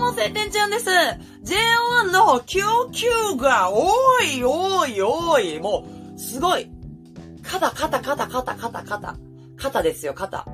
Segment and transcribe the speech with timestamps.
[0.00, 0.88] も晴天ちゃんです。
[0.88, 3.92] JO1 の救急が多
[4.22, 5.60] い多い多い。
[5.60, 5.84] も
[6.16, 6.70] う、すごい。
[7.42, 9.16] 肩、肩、肩、肩、肩、肩。
[9.58, 10.46] 肩ですよ、肩。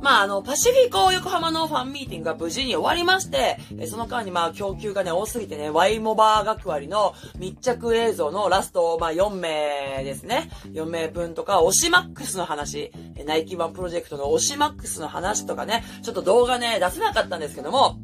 [0.00, 10.48] まあ、あの、パシフィコ横浜のファンミーティングが無事に終わりまして、その間にまあ、供給がね、多すぎてね、ワイモバー学割の密着映像のラスト、まあ、4名ですね。
[10.72, 12.92] 4名分とか、オシマックスの話、
[13.26, 17.98] ナイキワンプロジェクトのオシマックスの話とかね、ちょっと動画ね、出せなかったんですけども、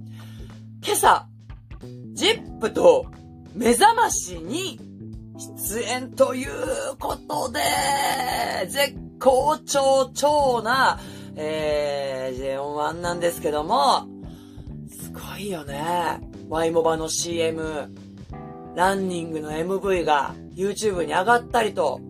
[0.84, 1.28] 今朝、
[2.12, 3.06] ジップと
[3.54, 4.80] 目覚ましに
[5.38, 6.50] 出演という
[6.98, 7.60] ことで、
[8.66, 10.98] 絶好調調な、
[11.36, 14.08] えー、ジェオン1なんですけども、
[14.90, 16.20] すごいよね。
[16.48, 17.94] ワイモバの CM、
[18.74, 22.00] ランニングの MV が YouTube に上がったりと、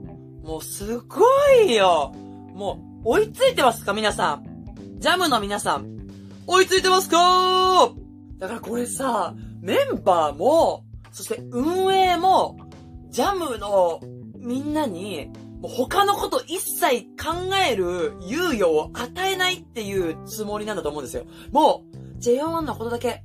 [0.45, 1.21] もうすご
[1.67, 2.15] いよ。
[2.55, 4.45] もう追いついてますか皆さん。
[4.99, 5.93] ジャムの皆さん。
[6.47, 8.02] 追いついてますか
[8.43, 12.59] だからこれさ、メンバーも、そして運営も、
[13.11, 14.01] ジャムの
[14.37, 21.25] みんなに、もう他のこと一切考える猶予を与えないっていうつもりなんだと思うんですよ。
[21.53, 21.85] も
[22.17, 23.23] う、J1 のことだけ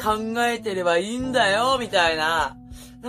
[0.00, 2.56] 考えてればいいんだよ、みたいな。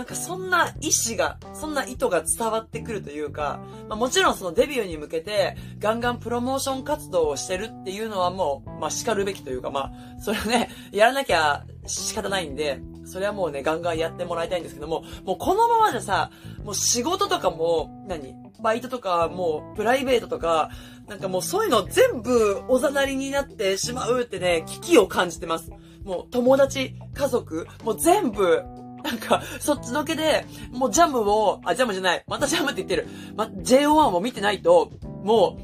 [0.00, 16.30] なんかそんな意志が、そんな意図が伝わってくるというか、まあ、もちろんそのデビューに向けてガンガンプロモーション活動をしてるっていうのはもう、まあ叱るべきというか、まあ、それはね、やらなきゃ仕方ないんで、それはもうね、ガンガンやってもらいたいんですけども、もうこのままじゃさ、
[16.64, 20.70] もう仕事とかも、何バイトとか、もうプライベートとか、
[21.08, 25.70] なんかもうそういうの全部おざなりになってしまうってね、危機を感じてます。
[26.04, 28.62] もう友達、家族、もう全部、
[29.02, 33.06] なんか、そっちのけで、もうジャムを、あ、ジャムじゃない、またジャムって言ってる。
[33.36, 34.90] ま、JO1 を見てないと、
[35.24, 35.58] も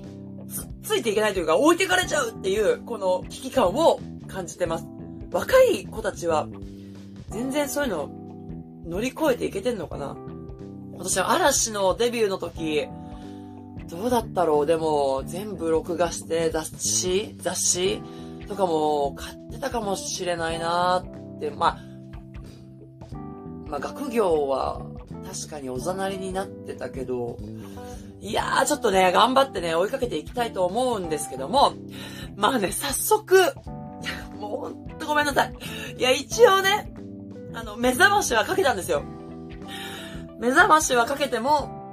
[0.47, 4.87] う、つ、ついていけないというか、置いてかれちゃうっていう、この危機感を感じてます。
[5.33, 6.49] 若い子たちは、
[7.31, 8.11] 全然そういうの、
[8.87, 10.17] 乗り越えていけてんのかな。
[10.97, 12.87] 私は嵐のデビューの時、
[13.89, 14.67] どうだったろう。
[14.67, 18.03] でも、全部録画して雑誌雑誌
[18.49, 21.79] とかも買ってたかもしれないなって、まあ、
[23.67, 24.83] まあ、学業は
[25.27, 27.37] 確かにおざなりになってたけど、
[28.21, 31.75] いやー、ちょっとね、頑張ってね、追いかけていきたいと思うんですけども、
[32.37, 33.37] まあね、早速、
[34.39, 35.55] もうほんとごめんなさい。
[35.99, 36.93] いや、一応ね、
[37.55, 39.03] あの、目覚ましはかけたんですよ。
[40.39, 41.93] 目覚ましはかけても、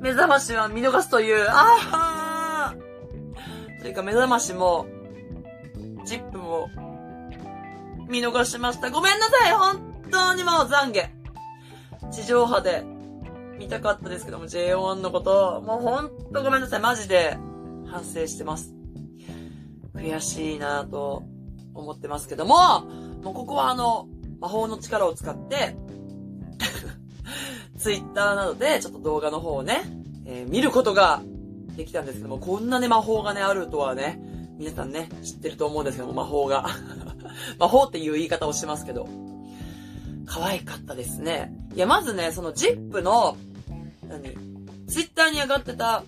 [0.00, 2.74] 目覚ましは見逃すという、ああ
[3.80, 4.86] というか目覚ましも、
[6.04, 6.68] ジップも、
[8.08, 8.90] 見逃しました。
[8.90, 11.08] ごめんなさい本当にもう懺悔。
[12.12, 12.84] 地上波で
[13.58, 16.80] 見たかったですけども、JO1 のこと、もうほんとごめんなさい。
[16.80, 17.36] マジで
[17.86, 18.74] 反省してます。
[19.94, 21.22] 悔しいなぁと
[21.74, 22.80] 思ってますけども、
[23.22, 24.08] もうここはあの、
[24.40, 25.76] 魔法の力を使って
[27.78, 29.82] ツイッターなどでちょっと動画の方をね、
[30.26, 31.22] えー、見ることが
[31.76, 34.20] できたんですけども、こんなね、魔法がね、あるとはね、
[34.58, 36.66] 皆さんね、知ってると思うんですけども、魔法が。
[37.58, 39.08] 魔法っていう言い方をしますけど。
[40.26, 41.52] 可愛かったですね。
[41.74, 43.36] いや、まずね、そのジップの、
[44.08, 44.34] 何？
[44.86, 46.04] ツイッターに上がってた、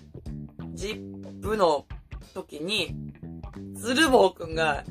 [0.73, 1.85] ジップの
[2.33, 2.95] 時に、
[3.73, 4.83] ズルボーくんが、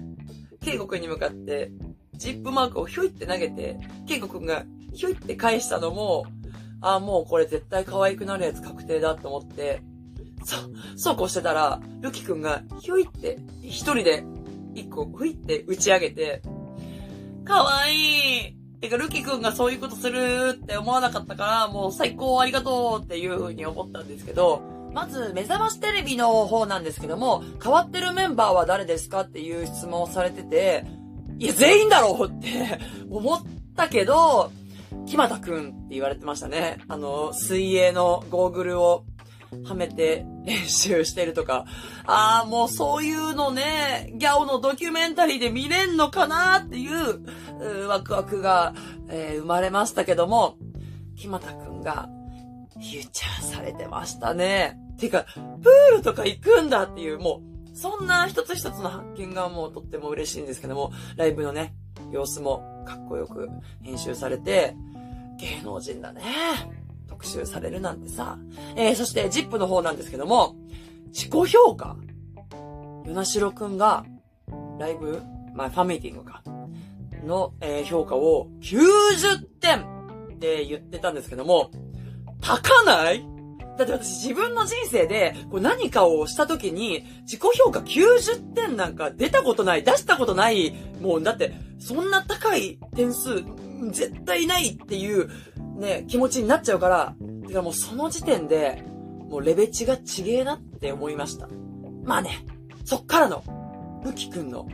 [0.62, 1.70] ケイゴくんに向かって、
[2.14, 6.26] ジップマークをひょいって投げて、ケイゴくんがひょいって返したのも、
[6.80, 9.82] ああ、もうこれ絶対可愛くなるやつ確定だと思って、
[10.44, 14.24] そう、そうこうしてたら、ルキくんがひょいって、一人で
[14.74, 16.42] 一個ふいって打ち上げて、
[17.44, 24.62] 可愛いてか、ルキ君がそういうことするって思わなかったから、もう最高ありがとうっていう風に思ったんですけど、
[24.92, 30.84] まず、目覚ましテレビの方なんですけども、変わってるメンバーは誰ですかっていう質問をされてて、
[31.38, 32.78] いや、全員だろうって
[33.10, 33.40] 思っ
[33.74, 34.52] たけど、
[35.06, 36.78] 木又くんって言われてましたね。
[36.86, 39.04] あの、水泳のゴーグルを
[39.64, 41.64] はめて練習してるとか。
[42.06, 47.20] ああ、もうそういうのね、ギャオのドキュメンタリーで見れんのかなっていう、
[47.84, 48.74] うワクワクが、
[49.08, 50.56] えー、生まれましたけども、
[51.16, 52.08] 木又くんが、
[52.74, 54.78] フューチャーされてましたね。
[54.98, 55.24] てか、
[55.62, 57.40] プールとか行くんだっていう、も
[57.72, 61.74] う、そんな一つ一つの発見がもうとっても嬉しいんですけども、ライブのね、
[62.12, 63.48] 様子もかっこよく
[63.82, 64.76] 編集されて、
[65.38, 66.22] 芸能人だね。
[67.08, 68.38] 特集されるなんてさ。
[68.76, 70.56] えー、そして、ジップの方なんですけども、
[71.08, 71.96] 自己評価
[73.06, 74.04] ヨナシロくんが、
[74.78, 75.22] ライブ
[75.54, 76.42] まあ、ファンミーティングか。
[77.24, 79.80] の、えー、評価を90点
[80.34, 81.70] って言ってたんですけども、
[82.40, 83.26] 高ない？
[83.78, 93.42] だって私自分の人生でこう何かをした時に自己評価90点なんか出たことない、出したことない、もうだってそんな高い点数
[93.90, 95.28] 絶対ないっていう
[95.76, 97.14] ね、気持ちになっちゃうから、
[97.46, 98.82] てかもうその時点で
[99.28, 101.48] もうレベチがちげえなって思いました。
[102.04, 102.44] まあね、
[102.84, 103.42] そっからの、
[104.04, 104.66] ルキ君の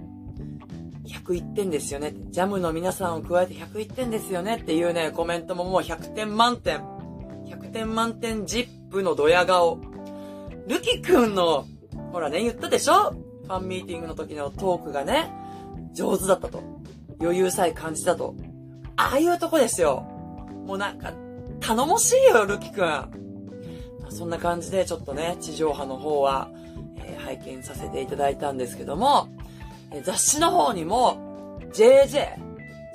[1.06, 2.14] 101点ですよね。
[2.30, 6.80] ジャムの皆さんを加えて101点ですよねっていうね、コメントももう100点満点。
[7.46, 9.80] 100点満点ジップのドヤ顔。
[10.68, 11.64] ルキ君の、
[12.12, 13.14] ほらね、言ったでしょ？
[13.44, 15.32] ファンミーティングの時のトークがね、
[15.92, 16.62] 上手だったと。
[17.20, 18.34] 余裕さえ感じたと。
[18.96, 20.06] ああいうとこですよ。
[20.70, 21.12] もうなんか、
[21.58, 22.86] 頼もしいよ、ルキ君。
[24.08, 26.48] そんな感じでちょっとね、地上波の方は、
[27.04, 29.26] えー、拝見させていただいたんですけども、
[29.90, 32.36] え、雑誌の方にも、JJ、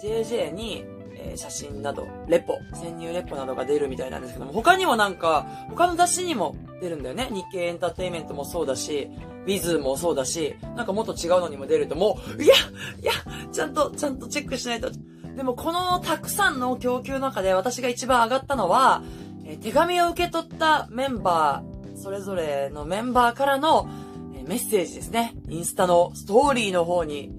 [0.01, 0.85] JJ に、
[1.17, 7.27] えー、写真など、レポ、潜入レポなどが出るみたいなんですけども、他にもなんか、他の雑誌にも出るんだよね。
[7.29, 9.09] 日経エンターテイメントもそうだし、
[9.45, 12.55] ビズもそうだし、なんかもっと違うのにも出るともう、いや、
[13.01, 13.11] いや、
[13.55, 14.91] ちゃんと、ちゃんとチェックしないと。
[15.37, 19.01] でもこのたくさんの供給の中で私が一番上がったのは、
[19.45, 23.89] え手紙を受け取ったメンバー、それぞれのメンバーからの、
[24.35, 25.35] えメッセージですね。
[25.47, 27.31] インスタのストーリーの方に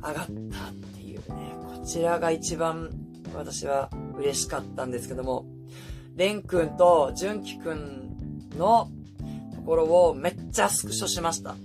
[0.00, 0.26] 上がったっ
[0.94, 2.90] ていうね、こちらが一番
[3.34, 5.44] 私は嬉しかったんですけども、
[6.14, 8.88] レン君とジュンキ君の
[9.56, 11.50] ところをめっちゃスクショしました。
[11.52, 11.56] っ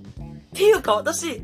[0.55, 1.43] ていうか私、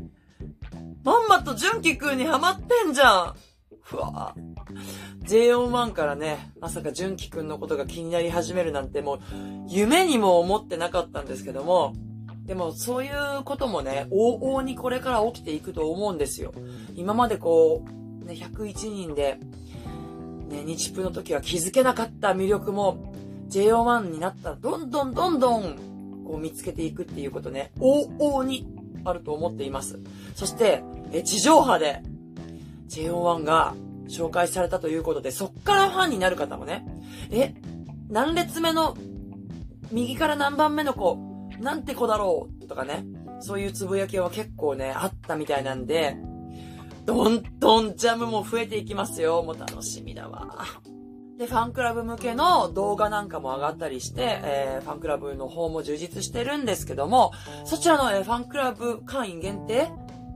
[1.06, 3.36] まんまとジュンキ君にハマってんじゃん
[3.80, 5.24] ふわぁ。
[5.24, 9.20] JO1 からね、まさか純喜くんのことが気になり始めるなんてもう、
[9.68, 11.94] 夢にも思ってなかったんですけども、
[12.44, 16.52] でもそういうこともね、往々にこれから起きていくと思うんですよ。
[16.96, 17.84] 今までこ
[18.22, 19.38] う、ね、101人で、
[20.48, 23.14] ね、日プの時は気づけなかった魅力も、
[23.48, 28.66] JO1 になったらどんどんどんどん、こう見つけていくっていうことね、往々に
[29.04, 30.00] あると思っています。
[30.34, 30.82] そして、
[31.16, 32.02] え、地上波で、
[32.88, 33.74] JO1 が
[34.08, 36.86] 紹介されたということで、そっからファンになる方もね、
[37.30, 37.54] え、
[38.08, 38.96] 何列目の、
[39.90, 41.18] 右から何番目の子、
[41.58, 43.06] なんて子だろうとかね、
[43.40, 46.16] そういうつぶやきは結構ね、あったみたいなんで、
[47.06, 49.42] どんどんジャムも増えていきますよ。
[49.42, 50.64] もう楽しみだわ。
[51.38, 57.32] で、ファンクラブ向けの動画なんかも上がったりして、えー、ファンクラブの方も充実してるんですけども、
[57.64, 59.88] そちらの、えー、ファンクラブ会員限定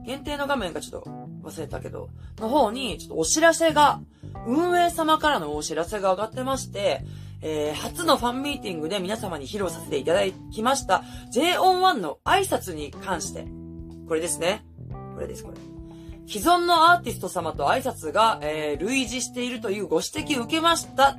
[0.05, 1.09] 限定の画面がちょっと
[1.43, 4.01] 忘れたけど、の方に、ちょっとお知らせが、
[4.47, 7.03] 運営様からのお知らせが上がってまして、
[7.41, 10.21] えー、初のファンミーティングで皆様に披露させていただ
[10.53, 11.03] きました、
[11.33, 13.45] JO1 の挨拶に関して、
[14.07, 14.65] これですね。
[15.15, 15.57] これです、これ。
[16.27, 21.17] 既存のアーティスト様と挨拶が、えー、類似しているというご指摘を受けました。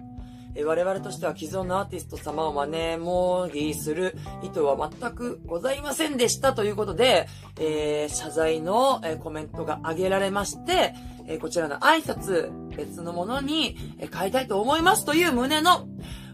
[0.54, 7.26] え我々としては既存のアーティスト様を真似もぎする意図は全くございませんでしたということで、
[7.58, 10.94] えー、謝罪の、えコメントが挙げられまして、
[11.26, 13.76] えこちらの挨拶、別のものに、
[14.12, 15.87] 変えたいと思いますという旨の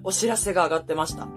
[0.03, 1.29] お知らせが上がってました。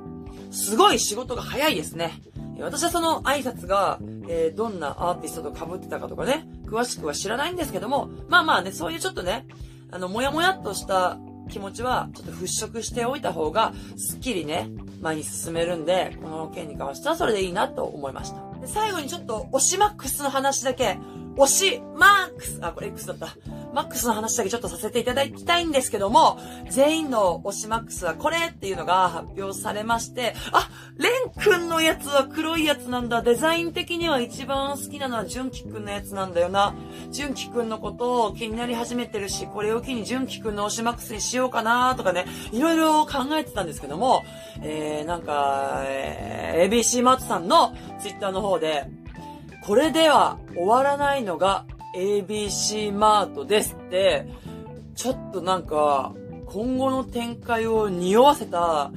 [0.52, 2.22] すごい仕事が早いですね。
[2.60, 9.46] 私はその挨拶が、えー、どんなアーティストと被ってたかとかね、詳しくは知らないんですけども、まあまあね、そういうちょっとね、
[9.92, 11.18] あの、もやもやっとした
[11.52, 14.70] 気持ちはちょっと払拭しておいた方が、すっきりね、
[15.02, 18.42] 前に進めるんで、この件に関してはそれでいいなと思いました。
[18.60, 20.98] で最後にちょっと、推しマックスの話だけ
[21.36, 23.28] 推し、マックス、あ、これ X だった。
[23.74, 33.22] マックスの話だけちょっとさせていただきたいんですけども、全員の推しマックスはこれっていうのが発表されまして、あ、レン君のやつは黒いやつなんだ。
[33.22, 36.76] デザイン的には一番好きなのは純喜くんのやつなんだよな。
[37.12, 44.24] 純喜くんのことを気になり始めてるし、これを機に純喜くんの推しマックスにしようかなとかね、いろいろ考えてたんですけども、
[44.62, 48.86] えー、なんか、えー、ABC マットさんのツイッターの方で、
[49.64, 54.28] これでは終わらないのが ABC マートですって、
[54.96, 56.14] ちょっとなんか、
[56.48, 58.92] 今後の展開を匂わせた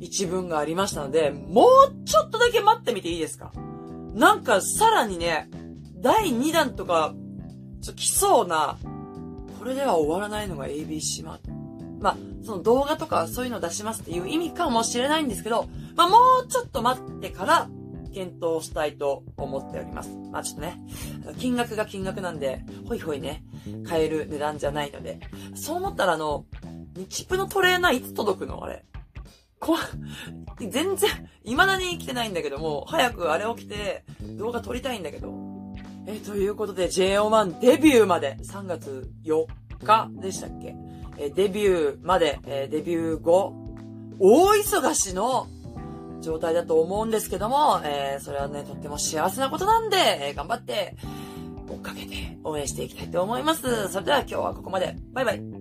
[0.00, 3.52] 一文がありましたので、もうちょっとだけ待ってみていいですか？
[4.14, 5.50] なんかさらにね、
[6.00, 7.14] 第2弾とか、
[7.82, 8.78] ちょっと来そうな、
[9.58, 11.52] これでは終わらないのが ABC マート。
[12.00, 17.68] まあ、その動画とかそういうの出しますっていう意味かもしれないんですけど、まあもうちょっと待ってから、
[18.14, 20.10] 検討したいと思っております。
[20.30, 20.80] まあちょっとね、
[21.38, 23.44] 金額が金額なんで、ほいほいね、
[23.86, 25.20] 買える値段じゃないので。
[25.54, 26.46] そう思ったらあの、
[26.96, 28.64] 日プのトレーナーいつ届くの？
[28.64, 28.84] あれ。
[29.58, 29.76] こ、
[30.58, 31.10] 全然、
[31.44, 34.04] 未だに来てないんだけども、早くあれ起きて
[34.36, 35.32] 動画撮りたいんだけど。
[36.06, 39.46] えということで JO1 デビューまで3月4
[39.84, 40.76] 日でしたっけ？
[41.16, 43.54] えデビューまで、えデビュー後、
[44.18, 45.46] 大忙しの
[46.24, 50.96] 状態だと思うんですけども、えー、それはね、とっても幸せなことなんで、えー、頑張って、
[51.68, 53.88] 追っかけて応援していきたいと思います。
[53.88, 54.96] それでは今日はここまで。
[55.12, 55.53] バイバイ。